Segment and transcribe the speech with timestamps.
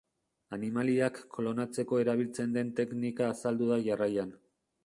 [0.55, 4.35] Animaliak klonatzeko erabiltzen den teknika azalduko da jarraian.